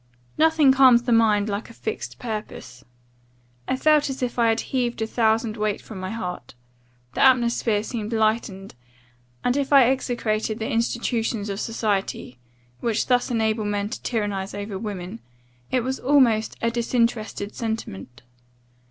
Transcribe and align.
"Nothing 0.35 0.71
calms 0.71 1.03
the 1.03 1.11
mind 1.11 1.47
like 1.47 1.69
a 1.69 1.75
fixed 1.75 2.17
purpose. 2.17 2.83
I 3.67 3.75
felt 3.75 4.09
as 4.09 4.23
if 4.23 4.39
I 4.39 4.47
had 4.49 4.61
heaved 4.73 4.99
a 5.03 5.05
thousand 5.05 5.57
weight 5.57 5.79
from 5.79 5.99
my 5.99 6.09
heart; 6.09 6.55
the 7.13 7.21
atmosphere 7.21 7.83
seemed 7.83 8.11
lightened; 8.11 8.73
and, 9.43 9.55
if 9.55 9.71
I 9.71 9.87
execrated 9.91 10.57
the 10.57 10.67
institutions 10.71 11.49
of 11.49 11.59
society, 11.59 12.39
which 12.79 13.05
thus 13.05 13.29
enable 13.29 13.63
men 13.63 13.89
to 13.89 14.01
tyrannize 14.01 14.55
over 14.55 14.79
women, 14.79 15.19
it 15.69 15.81
was 15.81 15.99
almost 15.99 16.55
a 16.63 16.71
disinterested 16.71 17.53
sentiment. 17.53 18.23